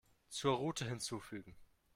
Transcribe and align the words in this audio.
Zur 0.29 0.55
Route 0.55 0.85
hinzufügen. 0.87 1.55